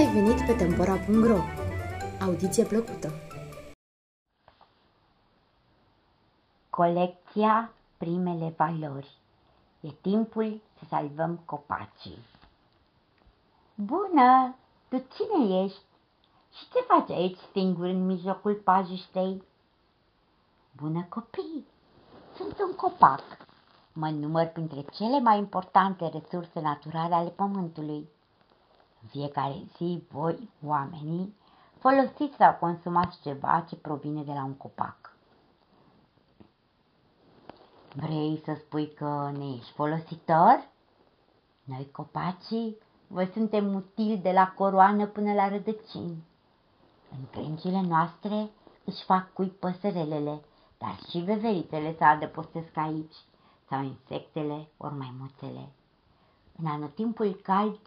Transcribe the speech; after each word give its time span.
ai 0.00 0.12
venit 0.12 0.46
pe 0.46 0.52
Tempora.ro! 0.52 1.38
Audiție 2.20 2.64
plăcută! 2.64 3.12
Colecția 6.70 7.72
Primele 7.96 8.54
Valori 8.56 9.18
E 9.80 9.88
timpul 10.00 10.60
să 10.78 10.84
salvăm 10.88 11.36
copacii. 11.44 12.18
Bună! 13.74 14.54
Tu 14.88 14.96
cine 14.96 15.62
ești? 15.62 15.82
Și 16.52 16.68
ce 16.72 16.80
faci 16.80 17.10
aici 17.10 17.38
singur 17.52 17.84
în 17.84 18.06
mijlocul 18.06 18.54
pajiștei? 18.54 19.42
Bună 20.76 21.06
copii! 21.08 21.66
Sunt 22.36 22.58
un 22.68 22.74
copac. 22.76 23.22
Mă 23.92 24.10
număr 24.10 24.46
printre 24.46 24.84
cele 24.92 25.20
mai 25.20 25.38
importante 25.38 26.08
resurse 26.08 26.60
naturale 26.60 27.14
ale 27.14 27.28
pământului. 27.28 28.08
În 29.02 29.08
fiecare 29.08 29.64
zi 29.76 30.02
voi, 30.10 30.50
oamenii, 30.64 31.34
folosiți 31.78 32.36
sau 32.36 32.54
consumați 32.54 33.20
ceva 33.20 33.64
ce 33.68 33.76
provine 33.76 34.22
de 34.22 34.32
la 34.32 34.44
un 34.44 34.54
copac. 34.54 35.16
Vrei 37.94 38.40
să 38.44 38.54
spui 38.54 38.94
că 38.94 39.30
ne 39.36 39.44
ești 39.44 39.72
folositor? 39.72 40.68
Noi 41.64 41.90
copacii, 41.92 42.76
voi 43.06 43.30
suntem 43.32 43.74
utili 43.74 44.16
de 44.16 44.30
la 44.30 44.52
coroană 44.56 45.06
până 45.06 45.32
la 45.32 45.48
rădăcini. 45.48 46.24
În 47.10 47.26
crengile 47.30 47.80
noastre 47.80 48.50
își 48.84 49.04
fac 49.04 49.32
cui 49.32 49.48
păsărelele, 49.48 50.40
dar 50.78 50.98
și 51.08 51.18
veveritele 51.18 51.94
se 51.98 52.04
adăpostesc 52.04 52.76
aici, 52.76 53.14
sau 53.68 53.82
insectele 53.82 54.68
ori 54.76 54.94
maimuțele. 54.94 55.68
În 56.56 56.66
anotimpul 56.66 57.34
cald, 57.34 57.80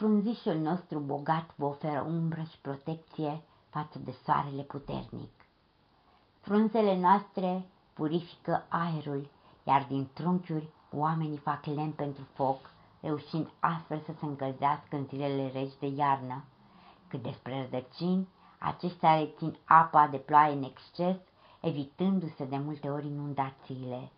frunzișul 0.00 0.54
nostru 0.54 0.98
bogat 0.98 1.50
vă 1.56 1.64
oferă 1.64 2.00
umbră 2.00 2.42
și 2.42 2.58
protecție 2.60 3.42
față 3.68 3.98
de 3.98 4.14
soarele 4.24 4.62
puternic. 4.62 5.30
Frunzele 6.40 6.98
noastre 6.98 7.66
purifică 7.92 8.66
aerul, 8.68 9.28
iar 9.64 9.86
din 9.88 10.08
trunchiuri 10.12 10.68
oamenii 10.92 11.36
fac 11.36 11.64
lemn 11.64 11.92
pentru 11.92 12.22
foc, 12.34 12.58
reușind 13.00 13.50
astfel 13.58 14.02
să 14.06 14.12
se 14.18 14.24
încălzească 14.24 14.96
în 14.96 15.06
zilele 15.06 15.50
reci 15.52 15.78
de 15.80 15.86
iarnă. 15.86 16.44
Cât 17.08 17.22
despre 17.22 17.60
rădăcini, 17.62 18.28
acestea 18.58 19.18
rețin 19.18 19.56
apa 19.64 20.08
de 20.08 20.16
ploaie 20.16 20.54
în 20.54 20.62
exces, 20.62 21.16
evitându-se 21.60 22.44
de 22.44 22.56
multe 22.56 22.88
ori 22.88 23.06
inundațiile. 23.06 24.10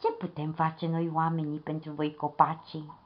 Ce 0.00 0.12
putem 0.12 0.52
face 0.52 0.86
noi 0.86 1.10
oamenii 1.14 1.58
pentru 1.58 1.92
voi 1.92 2.14
copacii? 2.14 3.04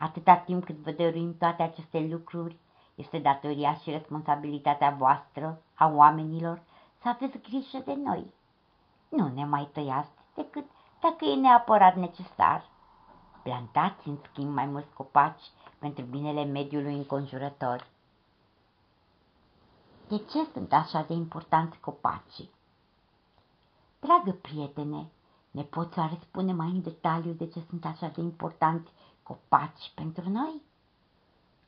Atâta 0.00 0.36
timp 0.36 0.64
cât 0.64 0.76
vă 0.76 0.90
dăruim 0.90 1.36
toate 1.36 1.62
aceste 1.62 2.08
lucruri, 2.10 2.56
este 2.94 3.18
datoria 3.18 3.74
și 3.74 3.90
responsabilitatea 3.90 4.90
voastră, 4.90 5.62
a 5.74 5.88
oamenilor, 5.94 6.62
să 7.02 7.08
aveți 7.08 7.38
grijă 7.38 7.78
de 7.84 7.94
noi. 7.94 8.34
Nu 9.08 9.28
ne 9.34 9.44
mai 9.44 9.68
tăiați 9.72 10.10
decât 10.34 10.64
dacă 11.00 11.24
e 11.24 11.34
neapărat 11.34 11.96
necesar. 11.96 12.70
Plantați, 13.42 14.08
în 14.08 14.18
schimb, 14.30 14.54
mai 14.54 14.66
mulți 14.66 14.92
copaci 14.94 15.50
pentru 15.78 16.04
binele 16.04 16.44
mediului 16.44 16.94
înconjurător. 16.96 17.86
De 20.08 20.16
ce 20.16 20.44
sunt 20.52 20.72
așa 20.72 21.02
de 21.02 21.12
importanți 21.12 21.78
copacii? 21.78 22.50
Dragă 23.98 24.32
prietene, 24.32 25.10
ne 25.50 25.62
poți 25.62 25.98
oare 25.98 26.18
spune 26.22 26.52
mai 26.52 26.68
în 26.68 26.82
detaliu 26.82 27.32
de 27.32 27.46
ce 27.46 27.60
sunt 27.68 27.84
așa 27.84 28.08
de 28.08 28.20
importanți 28.20 28.92
copaci 29.30 29.92
pentru 29.94 30.28
noi? 30.28 30.62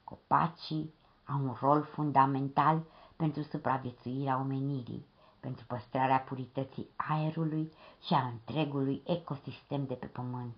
Copacii 0.04 0.94
au 1.24 1.40
un 1.42 1.56
rol 1.60 1.82
fundamental 1.82 2.82
pentru 3.16 3.42
supraviețuirea 3.42 4.38
omenirii, 4.38 5.06
pentru 5.40 5.64
păstrarea 5.66 6.18
purității 6.18 6.88
aerului 6.96 7.72
și 8.06 8.14
a 8.14 8.26
întregului 8.26 9.02
ecosistem 9.06 9.86
de 9.86 9.94
pe 9.94 10.06
pământ. 10.06 10.56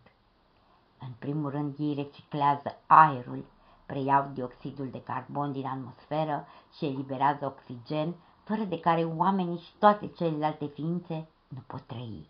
În 1.00 1.12
primul 1.19 1.50
rând, 1.50 1.75
ei 1.78 1.94
reciclează 1.94 2.76
aerul, 2.87 3.44
preiau 3.87 4.31
dioxidul 4.32 4.88
de 4.91 5.03
carbon 5.03 5.53
din 5.53 5.66
atmosferă 5.66 6.47
și 6.76 6.84
eliberează 6.84 7.47
oxigen, 7.47 8.14
fără 8.44 8.64
de 8.64 8.81
care 8.81 9.04
oamenii 9.04 9.59
și 9.59 9.72
toate 9.78 10.06
celelalte 10.06 10.66
ființe 10.66 11.28
nu 11.48 11.62
pot 11.66 11.81
trăi. 11.81 12.28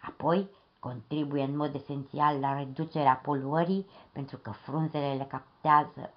Apoi, 0.00 0.48
contribuie 0.80 1.42
în 1.42 1.56
mod 1.56 1.74
esențial 1.74 2.40
la 2.40 2.58
reducerea 2.58 3.20
poluării 3.22 3.86
pentru 4.12 4.36
că 4.36 4.50
frunzele 4.50 5.14
le 5.14 5.24
captează 5.24 6.12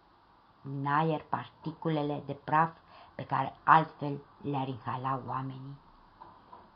în 0.63 0.85
aer 0.85 1.25
particulele 1.29 2.23
de 2.25 2.37
praf 2.43 2.71
pe 3.15 3.23
care 3.23 3.55
altfel 3.63 4.19
le-ar 4.41 4.67
inhala 4.67 5.21
oamenii. 5.27 5.77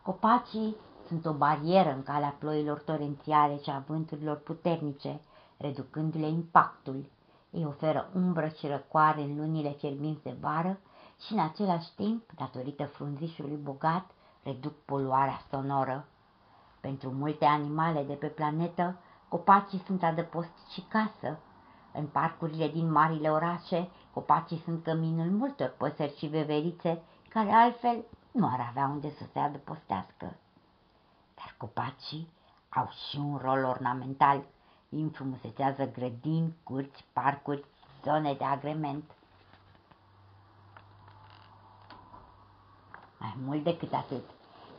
Copacii 0.02 0.76
sunt 1.08 1.26
o 1.26 1.34
barieră 1.34 1.94
în 1.94 2.04
calea 2.04 2.36
ploilor 2.40 2.80
torențiale 2.80 3.62
și 3.62 3.70
a 3.70 3.84
vânturilor 3.88 4.38
puternice, 4.38 5.22
reducându-le 5.58 6.28
impactul. 6.28 7.06
Ei 7.50 7.66
oferă 7.66 8.10
umbră 8.14 8.48
și 8.48 8.68
răcoare 8.68 9.22
în 9.22 9.38
lunile 9.38 9.70
fierbinți 9.70 10.24
de 10.24 10.36
vară 10.40 10.80
și 11.26 11.34
în 11.34 11.40
același 11.40 11.94
timp, 11.96 12.32
datorită 12.36 12.86
frunzișului 12.86 13.56
bogat, 13.56 14.12
reduc 14.44 14.74
poluarea 14.86 15.42
sonoră. 15.50 16.06
Pentru 16.86 17.12
multe 17.12 17.46
animale 17.46 18.04
de 18.04 18.14
pe 18.14 18.28
planetă, 18.28 18.98
copacii 19.28 19.84
sunt 19.86 20.04
adăpost 20.04 20.52
și 20.72 20.82
casă. 20.82 21.40
În 21.94 22.06
parcurile 22.06 22.68
din 22.68 22.92
marile 22.92 23.32
orașe, 23.32 23.90
copacii 24.14 24.62
sunt 24.64 24.84
căminul 24.84 25.32
multor 25.32 25.74
păsări 25.78 26.18
și 26.18 26.26
veverițe 26.26 27.02
care 27.30 27.52
altfel 27.52 28.04
nu 28.32 28.48
ar 28.48 28.66
avea 28.70 28.88
unde 28.88 29.10
să 29.10 29.24
se 29.34 29.40
adăpostească. 29.40 30.36
Dar 31.36 31.56
copacii 31.58 32.30
au 32.70 32.90
și 33.10 33.18
un 33.18 33.38
rol 33.38 33.64
ornamental. 33.64 34.44
Îi 34.90 35.02
înfrumusețează 35.02 35.92
grădini, 35.92 36.56
curți, 36.64 37.06
parcuri, 37.14 37.66
zone 38.04 38.34
de 38.34 38.44
agrement. 38.44 39.12
Mai 43.20 43.36
mult 43.46 43.64
decât 43.64 43.94
atât, 43.94 44.24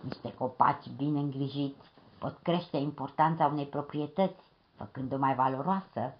niște 0.00 0.34
copaci 0.34 0.88
bine 0.96 1.18
îngrijiți 1.18 1.94
pot 2.26 2.38
crește 2.42 2.76
importanța 2.76 3.46
unei 3.46 3.66
proprietăți, 3.66 4.42
făcând-o 4.76 5.16
mai 5.18 5.34
valoroasă. 5.34 6.14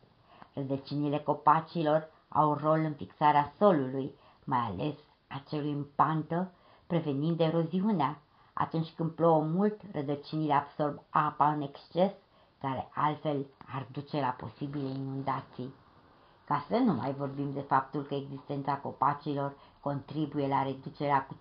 Rădăcinile 0.52 1.18
copacilor 1.18 2.08
au 2.28 2.54
rol 2.54 2.78
în 2.78 2.92
fixarea 2.92 3.52
solului, 3.58 4.14
mai 4.44 4.58
ales 4.58 4.94
a 5.28 5.42
celui 5.48 5.72
în 5.72 5.84
pantă, 5.94 6.50
prevenind 6.86 7.40
eroziunea. 7.40 8.18
Atunci 8.52 8.92
când 8.96 9.10
plouă 9.10 9.42
mult, 9.42 9.80
rădăcinile 9.92 10.52
absorb 10.52 11.02
apa 11.10 11.52
în 11.52 11.60
exces, 11.60 12.12
care 12.60 12.90
altfel 12.94 13.46
ar 13.74 13.86
duce 13.92 14.20
la 14.20 14.36
posibile 14.38 14.88
inundații. 14.88 15.74
Ca 16.44 16.64
să 16.68 16.76
nu 16.76 16.92
mai 16.92 17.12
vorbim 17.12 17.52
de 17.52 17.60
faptul 17.60 18.02
că 18.02 18.14
existența 18.14 18.76
copacilor 18.76 19.52
contribuie 19.80 20.48
la 20.48 20.62
reducerea 20.62 21.26
cu 21.26 21.36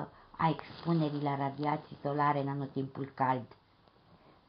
500% 0.00 0.06
a 0.42 0.48
expunerii 0.48 1.22
la 1.22 1.36
radiații 1.36 1.98
solare 2.02 2.40
în 2.40 2.48
anotimpul 2.48 3.12
cald. 3.14 3.46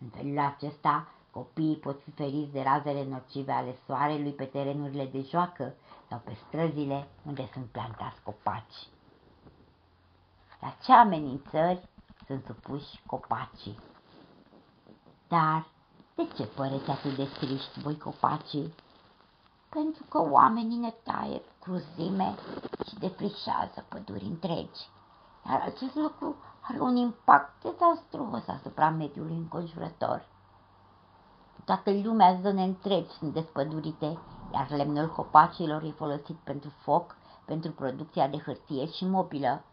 În 0.02 0.08
felul 0.08 0.40
acesta, 0.40 1.08
copiii 1.32 1.76
pot 1.76 2.02
fi 2.04 2.12
feriți 2.12 2.52
de 2.52 2.62
razele 2.62 3.06
nocive 3.06 3.52
ale 3.52 3.78
soarelui 3.86 4.32
pe 4.32 4.44
terenurile 4.44 5.06
de 5.06 5.22
joacă 5.30 5.74
sau 6.10 6.22
pe 6.24 6.38
străzile 6.48 7.08
unde 7.26 7.50
sunt 7.54 7.66
plantați 7.66 8.22
copaci. 8.24 8.88
La 10.62 10.76
ce 10.84 10.92
amenințări 10.92 11.90
sunt 12.26 12.46
supuși 12.46 13.02
copacii? 13.06 13.80
Dar 15.28 15.68
de 16.16 16.28
ce 16.36 16.44
păreți 16.44 16.90
atât 16.90 17.16
de 17.16 17.28
triști 17.40 17.80
voi 17.80 17.98
copacii? 17.98 18.74
Pentru 19.70 20.04
că 20.10 20.22
oamenii 20.22 20.78
ne 20.78 20.94
taie 21.04 21.42
cruzime 21.60 22.36
și 22.88 22.96
defrișează 22.96 23.86
păduri 23.90 24.24
întregi 24.24 24.92
iar 25.46 25.62
acest 25.62 25.96
lucru 25.96 26.36
are 26.62 26.80
un 26.80 26.96
impact 26.96 27.64
dezastruos 27.64 28.48
asupra 28.48 28.90
mediului 28.90 29.36
înconjurător. 29.36 30.26
Toată 31.66 31.92
lumea 31.92 32.40
zone 32.42 32.64
întregi 32.64 33.10
sunt 33.10 33.34
despădurite, 33.34 34.18
iar 34.54 34.70
lemnul 34.70 35.10
copacilor 35.10 35.84
e 35.84 35.92
folosit 35.92 36.36
pentru 36.36 36.70
foc, 36.70 37.16
pentru 37.46 37.72
producția 37.72 38.28
de 38.28 38.38
hârtie 38.38 38.86
și 38.86 39.06
mobilă. 39.06 39.64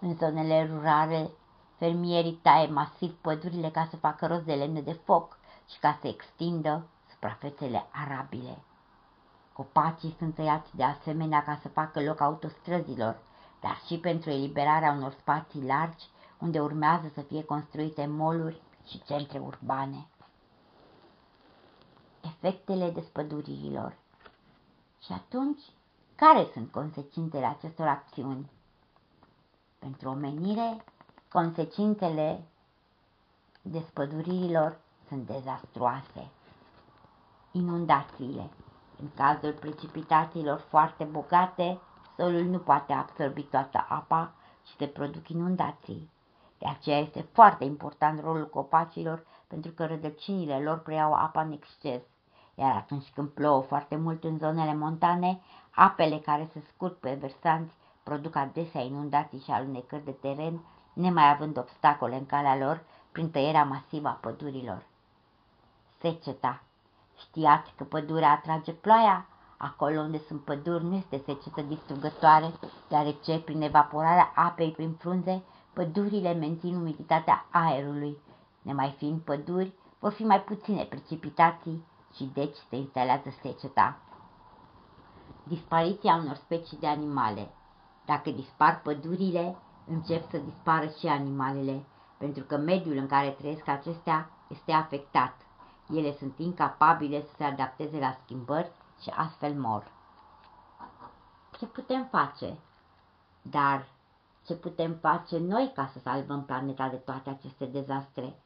În 0.00 0.14
zonele 0.16 0.70
rurale, 0.72 1.30
fermierii 1.78 2.38
taie 2.42 2.66
masiv 2.66 3.14
pădurile 3.20 3.70
ca 3.70 3.86
să 3.90 3.96
facă 3.96 4.26
rost 4.26 4.44
de 4.44 4.54
lemne 4.54 4.80
de 4.80 4.92
foc 4.92 5.38
și 5.68 5.78
ca 5.78 5.98
să 6.00 6.06
extindă 6.06 6.86
suprafețele 7.10 7.86
arabile. 7.92 8.58
Copacii 9.52 10.14
sunt 10.18 10.34
tăiați 10.34 10.76
de 10.76 10.84
asemenea 10.84 11.44
ca 11.44 11.58
să 11.62 11.68
facă 11.68 12.02
loc 12.02 12.20
autostrăzilor, 12.20 13.18
dar 13.60 13.80
și 13.86 13.98
pentru 13.98 14.30
eliberarea 14.30 14.92
unor 14.92 15.12
spații 15.12 15.64
largi 15.64 16.04
unde 16.38 16.60
urmează 16.60 17.10
să 17.14 17.20
fie 17.20 17.44
construite 17.44 18.06
moluri 18.06 18.60
și 18.86 19.02
centre 19.02 19.38
urbane. 19.38 20.06
Efectele 22.20 22.90
despăduririlor 22.90 23.96
Și 25.04 25.12
atunci, 25.12 25.62
care 26.14 26.48
sunt 26.52 26.70
consecințele 26.70 27.46
acestor 27.46 27.86
acțiuni? 27.86 28.50
Pentru 29.78 30.08
omenire, 30.08 30.84
consecințele 31.32 32.44
despăduririlor 33.62 34.78
sunt 35.08 35.26
dezastruoase. 35.26 36.28
Inundațiile. 37.52 38.50
În 39.00 39.08
cazul 39.14 39.52
precipitațiilor 39.52 40.58
foarte 40.58 41.04
bogate, 41.04 41.80
solul 42.16 42.44
nu 42.44 42.58
poate 42.58 42.92
absorbi 42.92 43.42
toată 43.42 43.86
apa 43.88 44.32
și 44.66 44.76
se 44.76 44.86
produc 44.86 45.28
inundații. 45.28 46.10
De 46.58 46.66
aceea 46.66 46.98
este 46.98 47.26
foarte 47.32 47.64
important 47.64 48.20
rolul 48.20 48.48
copacilor 48.48 49.26
pentru 49.46 49.70
că 49.70 49.86
rădăcinile 49.86 50.58
lor 50.58 50.78
preiau 50.78 51.12
apa 51.12 51.40
în 51.40 51.52
exces. 51.52 52.02
Iar 52.54 52.76
atunci 52.76 53.10
când 53.14 53.28
plouă 53.28 53.62
foarte 53.62 53.96
mult 53.96 54.24
în 54.24 54.38
zonele 54.38 54.74
montane, 54.74 55.40
apele 55.70 56.18
care 56.18 56.48
se 56.52 56.60
scurg 56.74 56.94
pe 56.94 57.14
versanți 57.20 57.74
produc 58.02 58.36
adesea 58.36 58.80
inundații 58.80 59.40
și 59.40 59.50
alunecări 59.50 60.04
de 60.04 60.10
teren, 60.10 60.60
nemai 60.92 61.30
având 61.30 61.58
obstacole 61.58 62.16
în 62.16 62.26
calea 62.26 62.56
lor 62.56 62.84
prin 63.12 63.30
tăierea 63.30 63.64
masivă 63.64 64.08
a 64.08 64.18
pădurilor. 64.20 64.86
Seceta 66.00 66.60
Știați 67.18 67.72
că 67.76 67.84
pădurea 67.84 68.30
atrage 68.30 68.72
ploaia? 68.72 69.26
Acolo 69.56 70.00
unde 70.00 70.18
sunt 70.18 70.40
păduri 70.40 70.84
nu 70.84 70.94
este 70.94 71.22
secetă 71.24 71.62
distrugătoare, 71.62 72.52
deoarece 72.88 73.38
prin 73.38 73.62
evaporarea 73.62 74.32
apei 74.34 74.70
prin 74.70 74.92
frunze, 74.92 75.42
pădurile 75.72 76.32
mențin 76.32 76.74
umiditatea 76.74 77.46
aerului. 77.50 78.18
Nemai 78.62 78.94
fiind 78.98 79.20
păduri, 79.20 79.72
vor 79.98 80.12
fi 80.12 80.24
mai 80.24 80.40
puține 80.40 80.84
precipitații 80.84 81.84
și 82.14 82.30
deci 82.34 82.56
se 82.68 82.76
instalează 82.76 83.28
seceta. 83.42 83.98
Dispariția 85.42 86.14
unor 86.14 86.34
specii 86.34 86.78
de 86.78 86.86
animale. 86.86 87.50
Dacă 88.04 88.30
dispar 88.30 88.80
pădurile, 88.82 89.56
încep 89.86 90.30
să 90.30 90.38
dispară 90.38 90.86
și 90.98 91.06
animalele, 91.06 91.84
pentru 92.18 92.44
că 92.44 92.56
mediul 92.56 92.96
în 92.96 93.06
care 93.06 93.28
trăiesc 93.28 93.68
acestea 93.68 94.30
este 94.48 94.72
afectat. 94.72 95.34
Ele 95.94 96.12
sunt 96.18 96.38
incapabile 96.38 97.20
să 97.20 97.34
se 97.36 97.44
adapteze 97.44 97.98
la 97.98 98.16
schimbări 98.24 98.70
și 99.02 99.10
astfel 99.10 99.54
mor. 99.54 99.92
Ce 101.58 101.66
putem 101.66 102.08
face? 102.10 102.58
Dar 103.42 103.88
ce 104.46 104.54
putem 104.54 104.94
face 104.94 105.38
noi 105.38 105.72
ca 105.74 105.90
să 105.92 105.98
salvăm 105.98 106.44
planeta 106.44 106.88
de 106.88 106.96
toate 106.96 107.30
aceste 107.30 107.64
dezastre? 107.64 108.40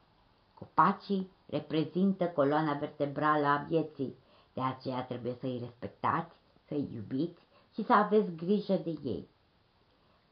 Copacii 0.53 1.31
reprezintă 1.45 2.25
coloana 2.25 2.73
vertebrală 2.73 3.45
a 3.47 3.65
vieții, 3.67 4.15
de 4.53 4.61
aceea 4.61 5.03
trebuie 5.03 5.35
să-i 5.39 5.59
respectați, 5.59 6.35
să-i 6.67 6.89
iubiți 6.93 7.41
și 7.73 7.83
să 7.83 7.93
aveți 7.93 8.35
grijă 8.35 8.73
de 8.73 8.97
ei. 9.03 9.29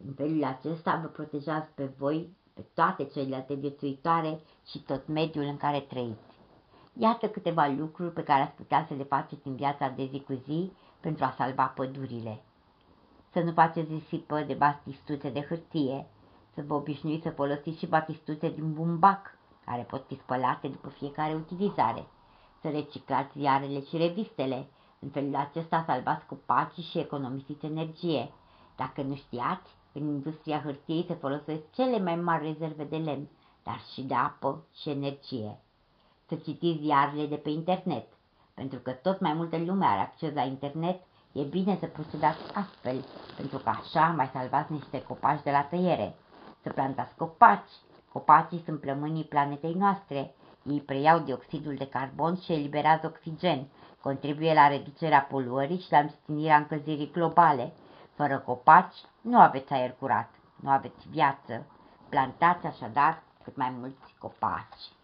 În 0.06 0.13
felul 0.13 0.44
acesta 0.44 1.00
vă 1.01 1.07
protejați 1.07 1.72
pe 1.72 1.86
voi, 1.86 2.38
pe 2.54 2.62
toate 2.74 3.06
celelalte 3.06 3.54
viețuitoare 3.54 4.39
și 4.65 4.80
tot 4.80 5.07
mediul 5.07 5.44
în 5.44 5.57
care 5.57 5.80
trăiți. 5.80 6.29
Iată 7.01 7.28
câteva 7.28 7.68
lucruri 7.68 8.13
pe 8.13 8.24
care 8.24 8.42
ați 8.42 8.56
putea 8.56 8.86
să 8.88 8.94
le 8.94 9.04
faceți 9.04 9.48
în 9.48 9.56
viața 9.56 9.88
de 9.90 10.06
zi 10.12 10.19
cu 10.19 10.34
zi 10.34 10.72
pentru 11.00 11.24
a 11.24 11.34
salva 11.38 11.63
pădurile. 11.63 12.42
Să 13.31 13.40
nu 13.40 13.51
faceți 13.51 13.92
risipă 13.92 14.42
de 14.42 14.54
batistuțe 14.54 15.30
de 15.30 15.42
hârtie, 15.42 16.07
să 16.54 16.63
vă 16.68 16.74
obișnuiți 16.74 17.24
să 17.24 17.30
folosiți 17.30 17.78
și 17.78 17.86
batistuțe 17.88 18.50
din 18.50 18.74
bumbac, 18.74 19.38
care 19.66 19.81
pot 19.81 20.06
fi 20.07 20.16
spălate 20.16 20.68
după 20.68 20.90
fiecare 20.90 21.34
utilizare, 21.34 22.06
să 22.62 22.69
reciclați 22.69 23.38
ziarele 23.38 23.81
și 23.84 23.98
revistele, 23.98 24.68
în 25.00 25.10
felul 25.10 25.36
acesta 25.36 25.84
salvați 25.88 26.25
copacii 26.25 26.84
și 26.84 27.00
economisiți 27.00 27.66
energie. 27.66 28.31
Dacă 28.75 29.01
nu 29.01 29.16
știați, 29.16 29.75
în 29.92 30.07
industria 30.07 30.62
hârtiei 30.62 31.06
se 31.07 31.13
folosesc 31.13 31.62
cele 31.72 32.00
mai 32.00 32.16
mari 32.16 32.44
rezerve 32.44 32.84
de 32.84 32.98
lemn, 32.98 33.30
dar 33.63 33.80
și 33.94 34.01
de 34.01 34.13
apă 34.13 34.63
și 34.74 34.90
energie 34.90 35.60
să 36.30 36.36
citiți 36.36 36.81
ziarele 36.81 37.26
de 37.26 37.36
pe 37.36 37.50
internet. 37.50 38.08
Pentru 38.54 38.80
că 38.80 38.92
tot 38.92 39.20
mai 39.20 39.34
multă 39.34 39.58
lume 39.58 39.86
are 39.86 40.00
acces 40.00 40.34
la 40.34 40.42
internet, 40.42 41.02
e 41.31 41.42
bine 41.44 41.78
să 41.80 41.86
procedați 41.86 42.54
astfel, 42.54 43.06
pentru 43.36 43.58
că 43.58 43.70
așa 43.70 44.14
mai 44.16 44.30
salvați 44.34 44.72
niște 44.72 45.02
copaci 45.02 45.44
de 45.44 45.52
la 45.52 45.62
tăiere. 45.62 46.16
Să 46.62 46.70
plantați 46.70 47.16
copaci. 47.16 47.72
Copacii 48.12 48.62
sunt 48.66 48.80
plămânii 48.80 49.24
planetei 49.24 49.74
noastre. 49.74 50.36
Ei 50.64 50.81
preiau 50.81 51.20
dioxidul 51.20 51.76
de 51.76 51.88
carbon 51.88 52.36
și 52.36 52.54
eliberează 52.54 53.08
oxigen, 53.08 53.68
contribuie 54.02 54.54
la 54.54 54.68
reducerea 54.68 55.28
poluării 55.30 55.80
și 55.80 55.92
la 55.92 55.98
împinirea 55.98 56.58
încălzirii 56.58 57.12
globale. 57.12 57.74
Fără 58.16 58.40
copaci 58.40 58.96
nu 59.22 59.40
aveți 59.40 59.74
aer 59.74 59.96
curat, 60.00 60.30
nu 60.56 60.70
aveți 60.70 61.10
viață. 61.10 61.66
Plantați 62.10 62.66
așadar 62.66 63.24
cât 63.44 63.56
mai 63.56 63.74
mulți 63.80 64.16
copaci. 64.18 64.99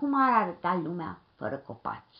Cum 0.00 0.14
ar 0.14 0.42
arăta 0.42 0.74
lumea 0.74 1.20
fără 1.36 1.56
copaci. 1.56 2.18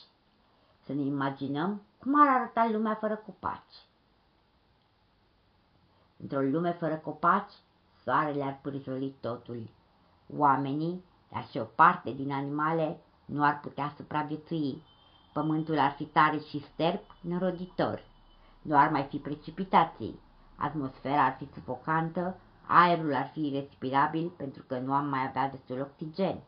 Să 0.85 0.93
ne 0.93 1.03
imaginăm 1.03 1.83
cum 1.99 2.21
ar 2.21 2.29
arăta 2.29 2.69
lumea 2.73 2.95
fără 2.95 3.17
copaci. 3.17 3.75
Într-o 6.17 6.41
lume 6.41 6.73
fără 6.73 6.95
copaci, 6.95 7.53
soarele 8.03 8.43
ar 8.43 8.59
pârjoli 8.63 9.15
totul. 9.21 9.69
Oamenii, 10.37 11.05
dar 11.33 11.47
și 11.47 11.59
o 11.59 11.65
parte 11.65 12.13
din 12.13 12.33
animale, 12.33 13.01
nu 13.25 13.45
ar 13.45 13.61
putea 13.61 13.93
supraviețui. 13.97 14.83
Pământul 15.33 15.79
ar 15.79 15.91
fi 15.91 16.05
tare 16.05 16.39
și 16.39 16.65
sterp, 16.73 17.17
neroditor. 17.21 18.05
Nu 18.63 18.77
ar 18.77 18.91
mai 18.91 19.03
fi 19.03 19.17
precipitații. 19.17 20.21
Atmosfera 20.57 21.25
ar 21.25 21.37
fi 21.39 21.49
sufocantă, 21.53 22.37
aerul 22.67 23.15
ar 23.15 23.31
fi 23.33 23.47
irrespirabil 23.47 24.29
pentru 24.37 24.63
că 24.63 24.79
nu 24.79 24.93
am 24.93 25.07
mai 25.07 25.27
avea 25.29 25.49
destul 25.51 25.81
oxigen. 25.81 26.41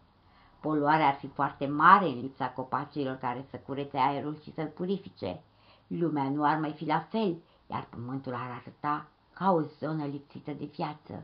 Poluarea 0.62 1.06
ar 1.06 1.14
fi 1.14 1.26
foarte 1.26 1.66
mare 1.66 2.04
în 2.04 2.20
lipsa 2.20 2.48
copacilor 2.48 3.16
care 3.16 3.46
să 3.50 3.56
curețe 3.56 3.98
aerul 3.98 4.38
și 4.42 4.52
să-l 4.54 4.66
purifice. 4.66 5.42
Lumea 5.86 6.28
nu 6.28 6.44
ar 6.44 6.58
mai 6.58 6.72
fi 6.72 6.84
la 6.84 7.06
fel, 7.10 7.42
iar 7.66 7.86
pământul 7.90 8.34
ar 8.34 8.60
arăta 8.60 9.06
ca 9.32 9.50
o 9.50 9.60
zonă 9.60 10.04
lipsită 10.04 10.52
de 10.52 10.64
viață. 10.64 11.22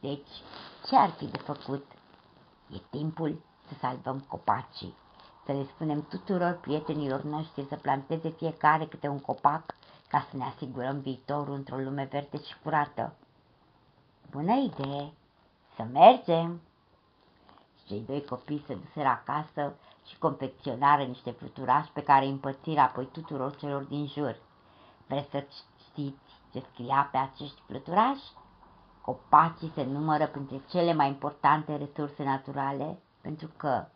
Deci, 0.00 0.28
ce 0.86 0.96
ar 0.96 1.10
fi 1.10 1.26
de 1.26 1.38
făcut? 1.38 1.84
E 2.68 2.76
timpul 2.90 3.40
să 3.68 3.74
salvăm 3.80 4.24
copacii, 4.28 4.94
să 5.44 5.52
le 5.52 5.64
spunem 5.64 6.06
tuturor 6.08 6.58
prietenilor 6.60 7.22
noștri 7.22 7.66
să 7.68 7.76
planteze 7.76 8.28
fiecare 8.28 8.86
câte 8.86 9.08
un 9.08 9.20
copac 9.20 9.74
ca 10.08 10.26
să 10.30 10.36
ne 10.36 10.44
asigurăm 10.44 11.00
viitorul 11.00 11.54
într-o 11.54 11.76
lume 11.76 12.08
verde 12.10 12.36
și 12.36 12.58
curată. 12.62 13.14
Bună 14.30 14.52
idee! 14.52 15.12
Să 15.76 15.86
mergem! 15.92 16.60
Cei 17.86 18.00
doi 18.06 18.24
copii 18.24 18.64
se 18.66 18.74
duseră 18.74 19.08
acasă 19.08 19.74
și 20.06 20.18
confecționară 20.18 21.02
niște 21.02 21.30
fluturași 21.30 21.90
pe 21.92 22.02
care 22.02 22.24
îi 22.24 22.30
împărțiră 22.30 22.80
apoi 22.80 23.08
tuturor 23.12 23.56
celor 23.56 23.82
din 23.82 24.06
jur. 24.06 24.36
Vreți 25.06 25.30
să 25.30 25.44
știți 25.90 26.40
ce 26.52 26.62
scria 26.72 27.08
pe 27.12 27.16
acești 27.16 27.60
fluturași? 27.66 28.22
Copacii 29.00 29.72
se 29.74 29.84
numără 29.84 30.26
printre 30.26 30.62
cele 30.70 30.94
mai 30.94 31.08
importante 31.08 31.76
resurse 31.76 32.24
naturale 32.24 32.98
pentru 33.20 33.50
că 33.56 33.86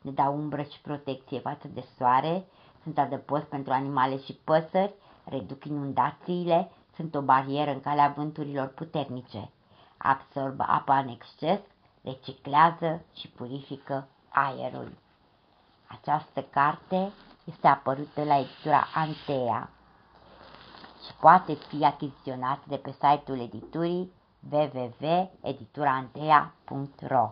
ne 0.00 0.10
dau 0.10 0.36
umbră 0.36 0.62
și 0.62 0.80
protecție 0.80 1.38
față 1.38 1.68
de 1.68 1.84
soare, 1.96 2.46
sunt 2.82 2.98
adăpost 2.98 3.44
pentru 3.44 3.72
animale 3.72 4.18
și 4.18 4.32
păsări, 4.32 4.94
reduc 5.24 5.64
inundațiile, 5.64 6.70
sunt 6.94 7.14
o 7.14 7.20
barieră 7.20 7.70
în 7.70 7.80
calea 7.80 8.12
vânturilor 8.16 8.66
puternice, 8.66 9.50
absorbă 9.96 10.64
apa 10.68 10.98
în 10.98 11.08
exces 11.08 11.60
reciclează 12.02 13.04
și 13.14 13.28
purifică 13.28 14.08
aerul. 14.28 14.92
Această 15.86 16.42
carte 16.42 17.12
este 17.44 17.66
apărută 17.66 18.24
la 18.24 18.38
editura 18.38 18.86
Antea 18.94 19.70
și 21.06 21.14
poate 21.20 21.54
fi 21.54 21.84
achiziționată 21.84 22.62
de 22.66 22.76
pe 22.76 22.92
site-ul 22.92 23.40
editurii 23.40 24.12
www.edituraantea.ro 24.50 27.30